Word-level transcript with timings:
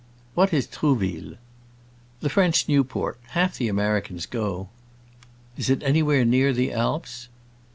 "What 0.33 0.51
is 0.51 0.65
Trouville?" 0.65 1.35
"The 2.21 2.29
French 2.31 2.67
Newport. 2.67 3.19
Half 3.33 3.59
the 3.59 3.67
Americans 3.67 4.25
go." 4.25 4.69
"Is 5.57 5.69
it 5.69 5.83
anywhere 5.83 6.25
near 6.25 6.53
the 6.53 6.73
Alps?" 6.73 7.27